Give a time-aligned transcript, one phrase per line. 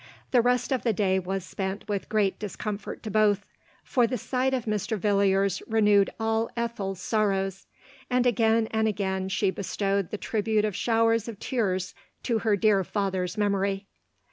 [0.31, 3.45] The rest of the day was spent with great discomfort to both;
[3.83, 4.97] for the sight of Mr.
[4.97, 7.67] Villiers renewed all Ethel's sorrows;
[8.09, 11.93] and again and again she bestowed the tribute of showers of tears
[12.23, 13.85] to her dear father's memory.